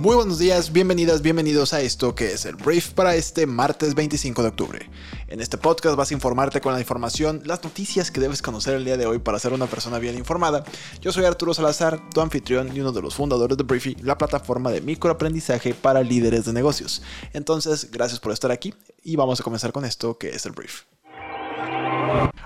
[0.00, 4.40] Muy buenos días, bienvenidas, bienvenidos a esto que es el brief para este martes 25
[4.40, 4.90] de octubre.
[5.28, 8.86] En este podcast vas a informarte con la información, las noticias que debes conocer el
[8.86, 10.64] día de hoy para ser una persona bien informada.
[11.02, 14.70] Yo soy Arturo Salazar, tu anfitrión y uno de los fundadores de Briefy, la plataforma
[14.70, 17.02] de microaprendizaje para líderes de negocios.
[17.34, 18.72] Entonces, gracias por estar aquí
[19.04, 20.84] y vamos a comenzar con esto que es el brief.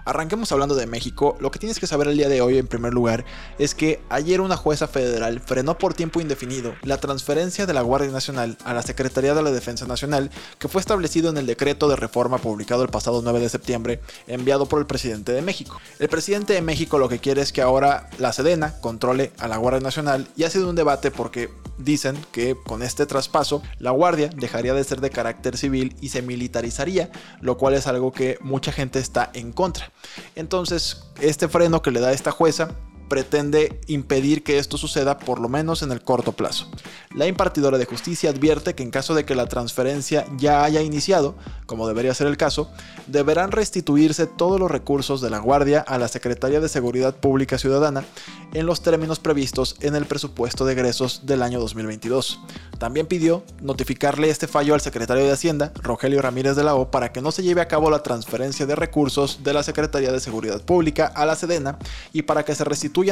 [0.05, 1.37] Arranquemos hablando de México.
[1.41, 3.25] Lo que tienes que saber el día de hoy, en primer lugar,
[3.59, 8.11] es que ayer una jueza federal frenó por tiempo indefinido la transferencia de la Guardia
[8.11, 11.97] Nacional a la Secretaría de la Defensa Nacional, que fue establecido en el decreto de
[11.97, 15.81] reforma publicado el pasado 9 de septiembre, enviado por el presidente de México.
[15.99, 19.57] El presidente de México lo que quiere es que ahora la Sedena controle a la
[19.57, 24.29] Guardia Nacional y ha sido un debate porque dicen que con este traspaso la Guardia
[24.29, 28.73] dejaría de ser de carácter civil y se militarizaría, lo cual es algo que mucha
[28.73, 29.93] gente está en contra.
[30.35, 32.71] Entonces, este freno que le da esta jueza
[33.15, 36.69] pretende impedir que esto suceda por lo menos en el corto plazo.
[37.15, 41.37] La impartidora de justicia advierte que en caso de que la transferencia ya haya iniciado,
[41.67, 42.73] como debería ser el caso,
[43.07, 48.05] deberán restituirse todos los recursos de la Guardia a la Secretaría de Seguridad Pública Ciudadana
[48.53, 52.41] en los términos previstos en el presupuesto de egresos del año 2022.
[52.79, 57.13] También pidió notificarle este fallo al secretario de Hacienda, Rogelio Ramírez de la O, para
[57.13, 60.61] que no se lleve a cabo la transferencia de recursos de la Secretaría de Seguridad
[60.63, 61.79] Pública a la Sedena
[62.13, 62.65] y para que se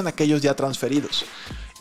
[0.07, 1.25] aquellos ya transferidos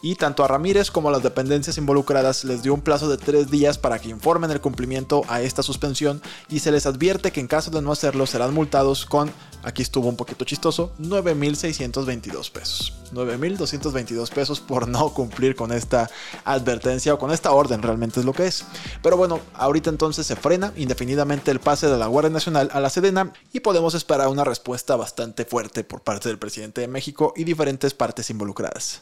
[0.01, 3.51] y tanto a Ramírez como a las dependencias involucradas les dio un plazo de tres
[3.51, 7.47] días para que informen el cumplimiento a esta suspensión y se les advierte que en
[7.47, 9.31] caso de no hacerlo serán multados con,
[9.63, 12.93] aquí estuvo un poquito chistoso, 9.622 pesos.
[13.13, 16.09] 9.222 pesos por no cumplir con esta
[16.45, 18.65] advertencia o con esta orden realmente es lo que es.
[19.03, 22.89] Pero bueno, ahorita entonces se frena indefinidamente el pase de la Guardia Nacional a la
[22.89, 27.43] Sedena y podemos esperar una respuesta bastante fuerte por parte del presidente de México y
[27.43, 29.01] diferentes partes involucradas.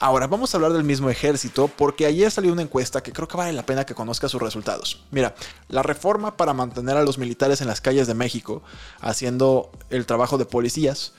[0.00, 3.36] Ahora, vamos a hablar del mismo ejército porque ayer salió una encuesta que creo que
[3.36, 5.04] vale la pena que conozca sus resultados.
[5.10, 5.34] Mira,
[5.68, 8.62] la reforma para mantener a los militares en las calles de México,
[9.00, 11.14] haciendo el trabajo de policías,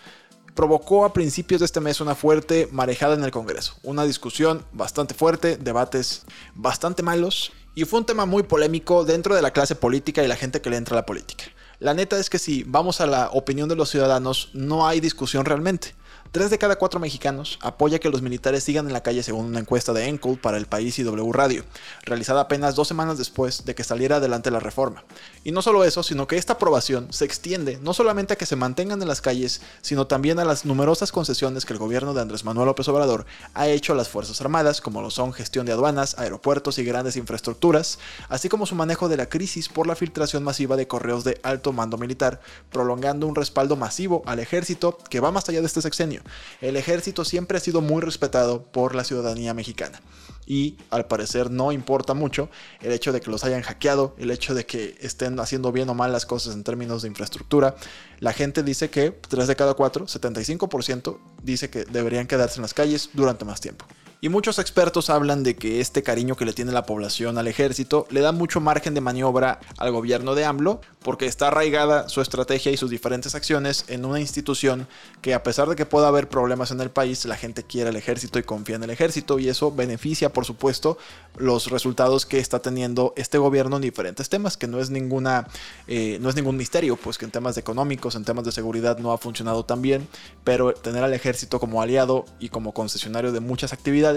[0.55, 3.75] provocó a principios de este mes una fuerte marejada en el Congreso.
[3.83, 6.23] Una discusión bastante fuerte, debates
[6.55, 10.35] bastante malos y fue un tema muy polémico dentro de la clase política y la
[10.35, 11.45] gente que le entra a la política.
[11.79, 15.45] La neta es que si vamos a la opinión de los ciudadanos, no hay discusión
[15.45, 15.95] realmente.
[16.31, 19.61] Tres de cada cuatro mexicanos apoya que los militares sigan en la calle según una
[19.61, 21.63] encuesta de Encol para el País y W Radio,
[22.03, 25.03] realizada apenas dos semanas después de que saliera adelante la reforma.
[25.43, 28.55] Y no solo eso, sino que esta aprobación se extiende no solamente a que se
[28.55, 32.45] mantengan en las calles, sino también a las numerosas concesiones que el gobierno de Andrés
[32.45, 33.25] Manuel López Obrador
[33.55, 37.15] ha hecho a las Fuerzas Armadas, como lo son gestión de aduanas, aeropuertos y grandes
[37.15, 37.97] infraestructuras,
[38.27, 41.73] así como su manejo de la crisis por la filtración masiva de correos de alto
[41.73, 42.39] mando militar,
[42.71, 46.18] prolongando un respaldo masivo al ejército que va más allá de este sexenio
[46.61, 50.01] el ejército siempre ha sido muy respetado por la ciudadanía mexicana.
[50.45, 52.49] Y al parecer no importa mucho
[52.81, 55.93] el hecho de que los hayan hackeado, el hecho de que estén haciendo bien o
[55.93, 57.75] mal las cosas en términos de infraestructura.
[58.19, 62.73] La gente dice que 3 de cada 4, 75%, dice que deberían quedarse en las
[62.73, 63.85] calles durante más tiempo.
[64.21, 68.05] Y muchos expertos hablan de que este cariño que le tiene la población al ejército
[68.09, 72.69] le da mucho margen de maniobra al gobierno de AMLO porque está arraigada su estrategia
[72.69, 74.89] y sus diferentes acciones en una institución
[75.21, 77.95] que a pesar de que pueda haber problemas en el país, la gente quiere el
[77.95, 80.97] ejército y confía en el ejército y eso beneficia por supuesto
[81.37, 85.47] los resultados que está teniendo este gobierno en diferentes temas, que no es ninguna
[85.87, 89.13] eh, no es ningún misterio, pues que en temas económicos, en temas de seguridad no
[89.13, 90.09] ha funcionado tan bien,
[90.43, 94.08] pero tener al ejército como aliado y como concesionario de muchas actividades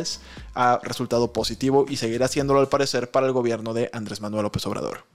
[0.55, 4.67] ha resultado positivo y seguirá haciéndolo al parecer para el gobierno de Andrés Manuel López
[4.67, 5.12] Obrador.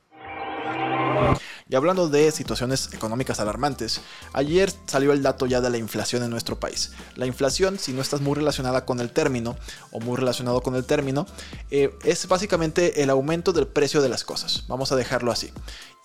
[1.69, 4.01] Y hablando de situaciones económicas alarmantes,
[4.33, 6.91] ayer salió el dato ya de la inflación en nuestro país.
[7.16, 9.57] La inflación, si no estás muy relacionada con el término
[9.92, 11.25] o muy relacionado con el término,
[11.69, 14.63] eh, es básicamente el aumento del precio de las cosas.
[14.68, 15.51] Vamos a dejarlo así.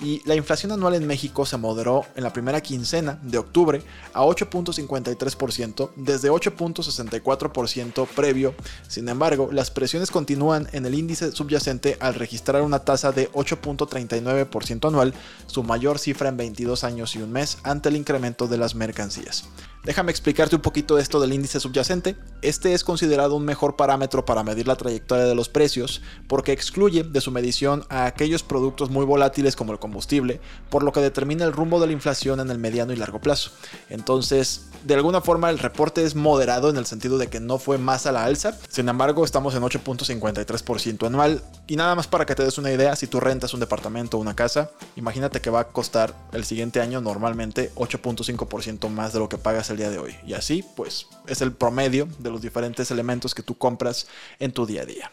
[0.03, 3.83] Y la inflación anual en México se moderó en la primera quincena de octubre
[4.13, 8.55] a 8.53% desde 8.64% previo.
[8.89, 14.89] Sin embargo, las presiones continúan en el índice subyacente al registrar una tasa de 8.39%
[14.89, 15.15] anual,
[15.53, 19.45] su mayor cifra en 22 años y un mes ante el incremento de las mercancías.
[19.85, 22.15] Déjame explicarte un poquito esto del índice subyacente.
[22.41, 27.03] Este es considerado un mejor parámetro para medir la trayectoria de los precios porque excluye
[27.03, 30.41] de su medición a aquellos productos muy volátiles como el combustible,
[30.71, 33.51] por lo que determina el rumbo de la inflación en el mediano y largo plazo.
[33.91, 37.77] Entonces, de alguna forma el reporte es moderado en el sentido de que no fue
[37.77, 42.37] más a la alza, sin embargo estamos en 8.53% anual y nada más para que
[42.37, 45.61] te des una idea, si tú rentas un departamento o una casa, imagínate que va
[45.61, 49.99] a costar el siguiente año normalmente 8.5% más de lo que pagas el día de
[49.99, 50.17] hoy.
[50.27, 54.07] Y así, pues, es el promedio de los diferentes elementos que tú compras
[54.39, 55.13] en tu día a día.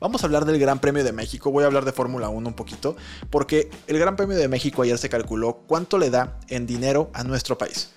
[0.00, 2.54] Vamos a hablar del Gran Premio de México, voy a hablar de Fórmula 1 un
[2.54, 2.96] poquito,
[3.30, 7.24] porque el Gran Premio de México ayer se calculó cuánto le da en dinero a
[7.24, 7.90] nuestro país.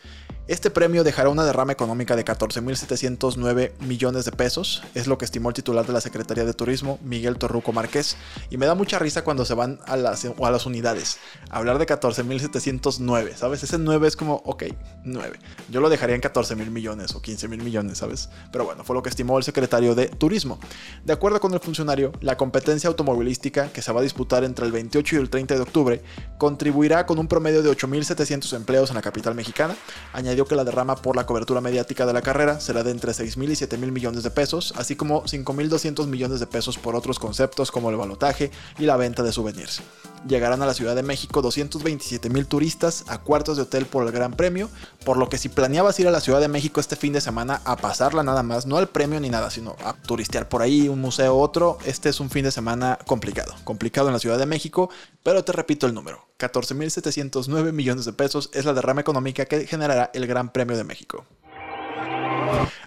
[0.52, 5.48] Este premio dejará una derrama económica de 14.709 millones de pesos, es lo que estimó
[5.48, 8.18] el titular de la Secretaría de Turismo, Miguel Torruco Márquez,
[8.50, 11.20] y me da mucha risa cuando se van a las, a las unidades.
[11.50, 13.64] Hablar de 14.709, ¿sabes?
[13.64, 14.64] Ese 9 es como, ok,
[15.06, 15.40] 9.
[15.70, 18.28] Yo lo dejaría en 14.000 millones o 15.000 millones, ¿sabes?
[18.52, 20.60] Pero bueno, fue lo que estimó el secretario de Turismo.
[21.06, 24.74] De acuerdo con el funcionario, la competencia automovilística que se va a disputar entre el
[24.74, 26.02] 28 y el 30 de octubre
[26.38, 29.78] contribuirá con un promedio de 8.700 empleos en la capital mexicana,
[30.12, 33.38] añadió que la derrama por la cobertura mediática de la carrera será de entre 6
[33.38, 37.20] mil y 7 mil millones de pesos, así como 5.200 millones de pesos por otros
[37.20, 39.82] conceptos como el balotaje y la venta de souvenirs.
[40.28, 44.12] Llegarán a la Ciudad de México 227 mil turistas a cuartos de hotel por el
[44.12, 44.70] Gran Premio,
[45.04, 47.62] por lo que si planeabas ir a la Ciudad de México este fin de semana
[47.66, 51.02] a pasarla nada más, no al premio ni nada, sino a turistear por ahí, un
[51.02, 54.46] museo u otro, este es un fin de semana complicado, complicado en la Ciudad de
[54.46, 54.92] México,
[55.24, 60.12] pero te repito el número, 14.709 millones de pesos es la derrama económica que generará
[60.22, 61.26] el Gran Premio de México.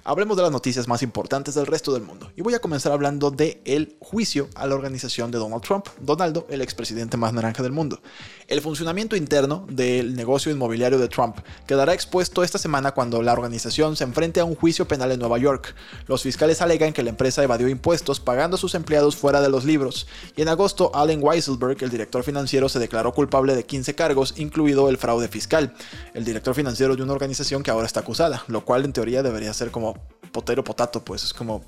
[0.06, 2.30] Hablemos de las noticias más importantes del resto del mundo.
[2.36, 6.46] Y voy a comenzar hablando de el juicio a la organización de Donald Trump, Donaldo,
[6.50, 8.02] el expresidente más naranja del mundo.
[8.46, 13.96] El funcionamiento interno del negocio inmobiliario de Trump quedará expuesto esta semana cuando la organización
[13.96, 15.74] se enfrente a un juicio penal en Nueva York.
[16.06, 19.64] Los fiscales alegan que la empresa evadió impuestos pagando a sus empleados fuera de los
[19.64, 20.06] libros.
[20.36, 24.90] Y en agosto, Allen Weisselberg, el director financiero, se declaró culpable de 15 cargos, incluido
[24.90, 25.72] el fraude fiscal.
[26.12, 29.54] El director financiero de una organización que ahora está acusada, lo cual en teoría debería
[29.54, 29.94] ser como
[30.32, 31.62] potero potato, pues es como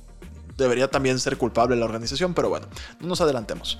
[0.56, 2.66] debería también ser culpable la organización, pero bueno,
[3.00, 3.78] no nos adelantemos.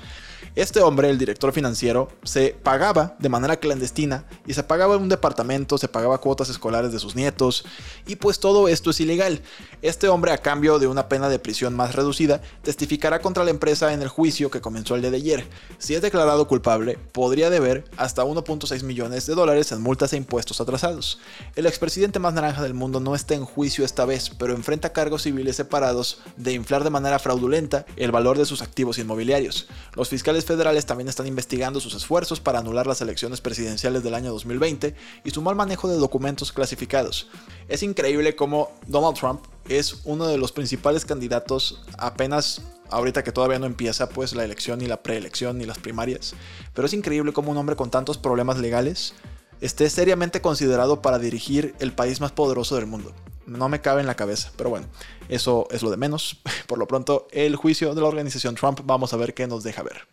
[0.57, 5.11] Este hombre, el director financiero, se pagaba de manera clandestina y se pagaba en un
[5.11, 7.67] departamento, se pagaba cuotas escolares de sus nietos
[8.07, 9.43] y pues todo esto es ilegal.
[9.83, 13.93] Este hombre a cambio de una pena de prisión más reducida testificará contra la empresa
[13.93, 15.47] en el juicio que comenzó el día de ayer.
[15.77, 20.63] Si es declarado culpable, podría deber hasta 1.6 millones de dólares en multas e impuestos
[20.63, 21.19] atrasados.
[21.55, 25.25] El expresidente más naranja del mundo no está en juicio esta vez, pero enfrenta cargos
[25.25, 29.69] civiles separados de inflar de manera fraudulenta el valor de sus activos inmobiliarios.
[29.95, 34.33] Los fiscales federales también están investigando sus esfuerzos para anular las elecciones presidenciales del año
[34.33, 34.95] 2020
[35.25, 37.29] y su mal manejo de documentos clasificados.
[37.69, 43.59] Es increíble cómo Donald Trump es uno de los principales candidatos apenas ahorita que todavía
[43.59, 46.35] no empieza pues la elección ni la preelección ni las primarias,
[46.75, 49.15] pero es increíble cómo un hombre con tantos problemas legales
[49.61, 53.13] esté seriamente considerado para dirigir el país más poderoso del mundo.
[53.47, 54.87] No me cabe en la cabeza, pero bueno,
[55.29, 56.41] eso es lo de menos.
[56.67, 59.83] Por lo pronto, el juicio de la organización Trump, vamos a ver qué nos deja
[59.83, 60.07] ver.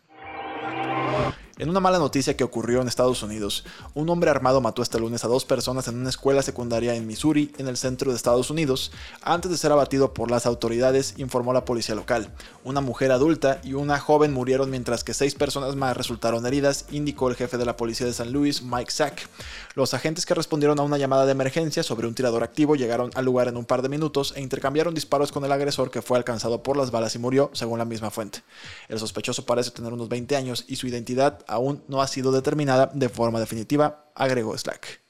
[1.60, 3.64] En una mala noticia que ocurrió en Estados Unidos,
[3.94, 7.54] un hombre armado mató este lunes a dos personas en una escuela secundaria en Missouri,
[7.60, 8.92] en el centro de Estados Unidos,
[9.22, 12.32] antes de ser abatido por las autoridades, informó la policía local.
[12.64, 17.30] Una mujer adulta y una joven murieron mientras que seis personas más resultaron heridas, indicó
[17.30, 19.30] el jefe de la policía de San Luis, Mike Sack.
[19.76, 23.26] Los agentes que respondieron a una llamada de emergencia sobre un tirador activo llegaron al
[23.26, 26.63] lugar en un par de minutos e intercambiaron disparos con el agresor que fue alcanzado
[26.63, 28.42] por las balas y murió, según la misma fuente.
[28.89, 32.90] El sospechoso parece tener unos 20 años y su identidad aún no ha sido determinada
[32.94, 35.02] de forma definitiva, agregó Slack.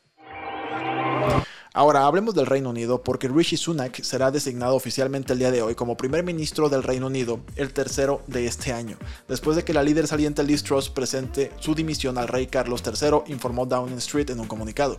[1.75, 5.73] Ahora hablemos del Reino Unido porque Rishi Sunak será designado oficialmente el día de hoy
[5.73, 8.95] como primer ministro del Reino Unido, el tercero de este año,
[9.27, 13.33] después de que la líder saliente Liz Truss presente su dimisión al rey Carlos III,
[13.33, 14.97] informó Downing Street en un comunicado.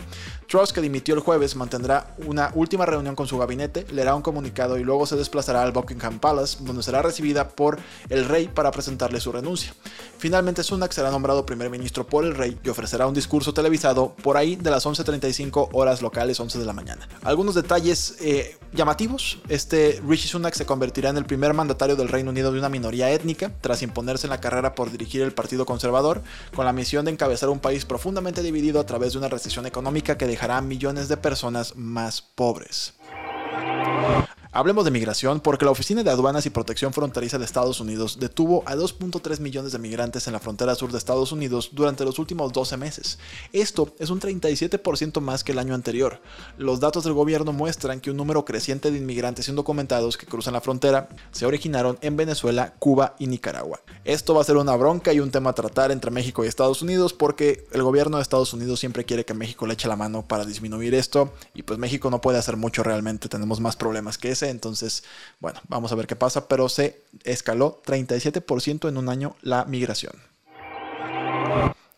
[0.48, 4.76] Truss, que dimitió el jueves, mantendrá una última reunión con su gabinete, leerá un comunicado
[4.76, 7.78] y luego se desplazará al Buckingham Palace, donde será recibida por
[8.08, 9.72] el rey para presentarle su renuncia.
[10.18, 14.36] Finalmente Sunak será nombrado primer ministro por el rey y ofrecerá un discurso televisado por
[14.36, 17.08] ahí de las 11.35 horas locales 11 de la mañana.
[17.22, 19.38] Algunos detalles eh, llamativos.
[19.48, 23.10] Este Rishi Sunak se convertirá en el primer mandatario del Reino Unido de una minoría
[23.10, 26.22] étnica, tras imponerse en la carrera por dirigir el Partido Conservador,
[26.54, 30.18] con la misión de encabezar un país profundamente dividido a través de una recesión económica
[30.18, 32.94] que dejará a millones de personas más pobres.
[34.56, 38.62] Hablemos de migración porque la Oficina de Aduanas y Protección Fronteriza de Estados Unidos detuvo
[38.66, 42.52] a 2.3 millones de migrantes en la frontera sur de Estados Unidos durante los últimos
[42.52, 43.18] 12 meses.
[43.52, 46.20] Esto es un 37% más que el año anterior.
[46.56, 50.60] Los datos del gobierno muestran que un número creciente de inmigrantes indocumentados que cruzan la
[50.60, 53.80] frontera se originaron en Venezuela, Cuba y Nicaragua.
[54.04, 56.80] Esto va a ser una bronca y un tema a tratar entre México y Estados
[56.80, 60.22] Unidos porque el gobierno de Estados Unidos siempre quiere que México le eche la mano
[60.22, 64.30] para disminuir esto y pues México no puede hacer mucho realmente, tenemos más problemas que
[64.30, 65.04] ese entonces,
[65.40, 70.12] bueno, vamos a ver qué pasa, pero se escaló 37% en un año la migración.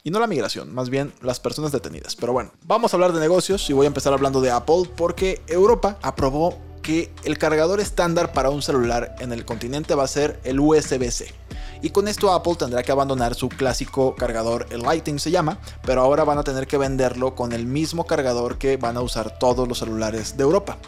[0.03, 2.15] Y no la migración, más bien las personas detenidas.
[2.15, 5.43] Pero bueno, vamos a hablar de negocios y voy a empezar hablando de Apple porque
[5.49, 10.39] Europa aprobó que el cargador estándar para un celular en el continente va a ser
[10.45, 11.46] el USB-C.
[11.83, 16.03] Y con esto Apple tendrá que abandonar su clásico cargador, el Lightning se llama, pero
[16.03, 19.69] ahora van a tener que venderlo con el mismo cargador que van a usar todos
[19.69, 20.79] los celulares de Europa.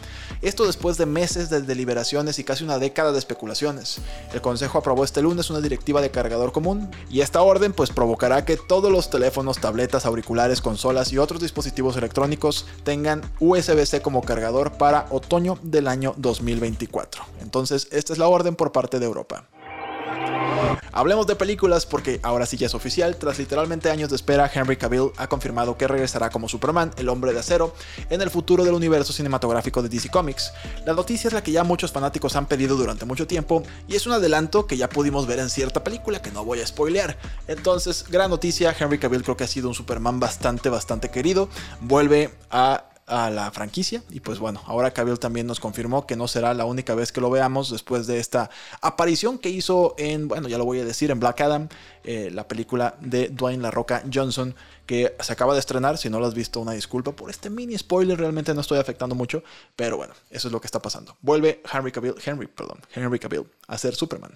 [0.41, 3.99] Esto después de meses de deliberaciones y casi una década de especulaciones.
[4.33, 8.45] El Consejo aprobó este lunes una directiva de cargador común y esta orden pues provocará
[8.45, 14.71] que todos los teléfonos, tabletas, auriculares, consolas y otros dispositivos electrónicos tengan USB-C como cargador
[14.73, 17.23] para otoño del año 2024.
[17.41, 19.45] Entonces esta es la orden por parte de Europa.
[20.91, 23.15] Hablemos de películas porque ahora sí ya es oficial.
[23.17, 27.33] Tras literalmente años de espera, Henry Cavill ha confirmado que regresará como Superman, el hombre
[27.33, 27.73] de acero,
[28.09, 30.51] en el futuro del universo cinematográfico de DC Comics.
[30.85, 34.07] La noticia es la que ya muchos fanáticos han pedido durante mucho tiempo y es
[34.07, 37.17] un adelanto que ya pudimos ver en cierta película que no voy a spoilear.
[37.47, 41.49] Entonces, gran noticia, Henry Cavill creo que ha sido un Superman bastante, bastante querido.
[41.81, 44.03] Vuelve a a la franquicia.
[44.09, 47.21] Y pues bueno, ahora Cavill también nos confirmó que no será la única vez que
[47.21, 48.49] lo veamos después de esta
[48.81, 51.69] aparición que hizo en, bueno, ya lo voy a decir, en Black Adam,
[52.03, 55.97] eh, la película de Dwayne La Roca Johnson, que se acaba de estrenar.
[55.97, 59.15] Si no lo has visto, una disculpa por este mini spoiler, realmente no estoy afectando
[59.15, 59.43] mucho,
[59.75, 61.17] pero bueno, eso es lo que está pasando.
[61.21, 64.31] Vuelve Henry Cavill, Henry, perdón, Henry Cavill a ser Superman.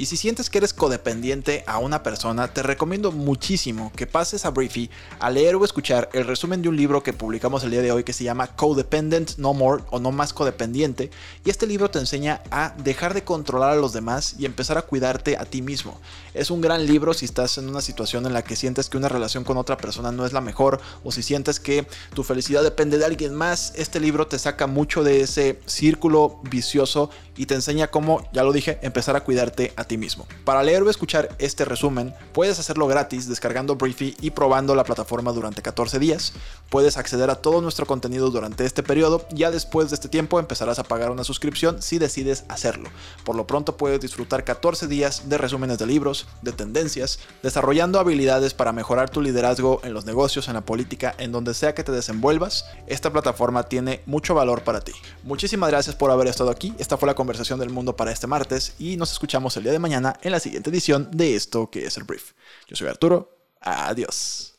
[0.00, 4.50] Y si sientes que eres codependiente a una persona, te recomiendo muchísimo que pases a
[4.50, 4.88] Briefy
[5.18, 8.02] a leer o escuchar el resumen de un libro que publicamos el día de hoy
[8.02, 11.10] que se llama Codependent No More o No Más Codependiente.
[11.44, 14.82] Y este libro te enseña a dejar de controlar a los demás y empezar a
[14.86, 16.00] cuidarte a ti mismo.
[16.32, 19.10] Es un gran libro si estás en una situación en la que sientes que una
[19.10, 22.96] relación con otra persona no es la mejor o si sientes que tu felicidad depende
[22.96, 23.74] de alguien más.
[23.76, 28.52] Este libro te saca mucho de ese círculo vicioso y te enseña cómo, ya lo
[28.52, 30.26] dije, empezar a cuidarte a ti mismo.
[30.44, 35.32] Para leer o escuchar este resumen, puedes hacerlo gratis descargando Briefy y probando la plataforma
[35.32, 36.32] durante 14 días.
[36.68, 39.26] Puedes acceder a todo nuestro contenido durante este periodo.
[39.30, 42.90] Ya después de este tiempo empezarás a pagar una suscripción si decides hacerlo.
[43.24, 48.54] Por lo pronto puedes disfrutar 14 días de resúmenes de libros, de tendencias, desarrollando habilidades
[48.54, 51.92] para mejorar tu liderazgo en los negocios, en la política, en donde sea que te
[51.92, 52.66] desenvuelvas.
[52.86, 54.92] Esta plataforma tiene mucho valor para ti.
[55.24, 56.74] Muchísimas gracias por haber estado aquí.
[56.78, 59.78] Esta fue la conversación del mundo para este martes y nos escuchamos el día de
[59.80, 62.32] mañana en la siguiente edición de esto que es el brief.
[62.68, 64.54] Yo soy Arturo, adiós.